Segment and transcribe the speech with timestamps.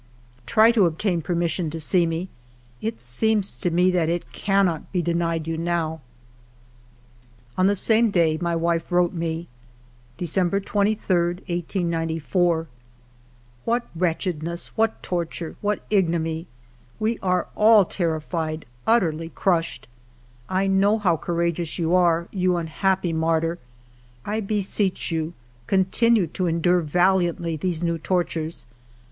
[0.47, 2.27] "Try to obtain permission to see me.
[2.81, 6.01] It seems to me that it cannot be denied you now."
[7.55, 9.47] On the same day my wife wrote me:—
[10.17, 12.67] December 23, 1894."
[13.65, 16.47] What wretchedness, what torture, what igno miny!
[16.99, 19.87] We are all terrified, utterly crushed.
[20.49, 23.59] I know how courageous you are, you unhappy martyr!
[24.25, 25.35] I beseech you,
[25.67, 28.65] continue to endure val iantly these new tortures.